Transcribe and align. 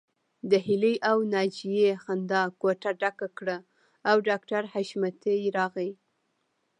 د 0.51 0.53
هيلې 0.65 0.93
او 1.09 1.17
ناجيې 1.33 1.89
خندا 2.03 2.41
کوټه 2.61 2.91
ډکه 3.01 3.27
کړه 3.37 3.57
او 4.09 4.15
ډاکټر 4.27 4.63
حشمتي 4.73 5.37
راغی 5.57 5.91